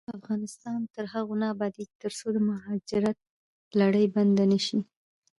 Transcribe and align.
افغانستان 0.17 0.79
تر 0.93 1.05
هغو 1.13 1.33
نه 1.41 1.45
ابادیږي، 1.53 1.93
ترڅو 2.01 2.27
د 2.33 2.37
مهاجرت 2.49 3.17
لړۍ 3.79 4.05
بنده 4.15 4.43
نشي. 4.51 4.79